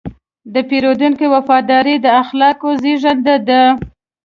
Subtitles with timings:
[0.53, 3.61] د پیرودونکي وفاداري د اخلاقو زېږنده ده.